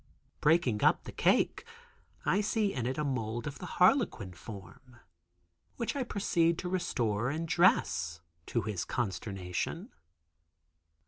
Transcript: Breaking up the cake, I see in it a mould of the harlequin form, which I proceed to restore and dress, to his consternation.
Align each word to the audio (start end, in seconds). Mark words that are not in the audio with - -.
Breaking 0.39 0.83
up 0.83 1.03
the 1.03 1.11
cake, 1.11 1.63
I 2.25 2.41
see 2.41 2.73
in 2.73 2.87
it 2.87 2.97
a 2.97 3.03
mould 3.03 3.45
of 3.45 3.59
the 3.59 3.67
harlequin 3.77 4.33
form, 4.33 4.97
which 5.75 5.95
I 5.95 6.01
proceed 6.01 6.57
to 6.57 6.69
restore 6.69 7.29
and 7.29 7.47
dress, 7.47 8.19
to 8.47 8.63
his 8.63 8.83
consternation. 8.83 9.91